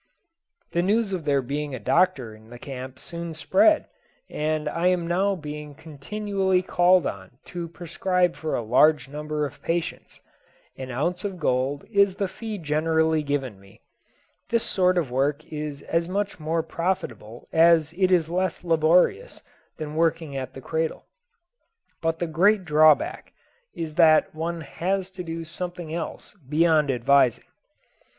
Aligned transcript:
The 0.71 0.81
news 0.81 1.13
of 1.13 1.25
there 1.25 1.43
being 1.43 1.75
a 1.75 1.79
doctor 1.79 2.33
in 2.33 2.49
the 2.49 2.57
camp 2.57 2.97
soon 2.97 3.35
spread, 3.35 3.85
and 4.31 4.67
I 4.67 4.87
am 4.87 5.05
now 5.05 5.35
being 5.35 5.75
continually 5.75 6.63
called 6.63 7.05
on 7.05 7.37
to 7.53 7.67
prescribe 7.69 8.35
for 8.35 8.55
a 8.55 8.63
large 8.63 9.07
number 9.07 9.45
of 9.45 9.61
patients. 9.61 10.19
An 10.75 10.89
ounce 10.89 11.23
of 11.23 11.37
gold 11.37 11.85
is 11.91 12.15
the 12.15 12.27
fee 12.27 12.57
generally 12.57 13.21
given 13.21 13.59
me. 13.59 13.81
This 14.49 14.63
sort 14.63 14.97
of 14.97 15.11
work 15.11 15.45
is 15.53 15.83
as 15.83 16.09
much 16.09 16.39
more 16.39 16.63
profitable 16.63 17.47
as 17.53 17.93
it 17.93 18.11
is 18.11 18.27
less 18.27 18.63
laborious 18.63 19.43
than 19.77 19.93
working 19.93 20.35
at 20.35 20.55
the 20.55 20.61
cradle. 20.61 21.05
But 22.01 22.17
the 22.17 22.25
great 22.25 22.65
drawback 22.65 23.33
is 23.75 23.93
that 24.01 24.33
one 24.33 24.61
has 24.61 25.11
to 25.11 25.21
do 25.23 25.45
something 25.45 25.93
else 25.93 26.33
beyond 26.49 26.89
advising. 26.89 27.45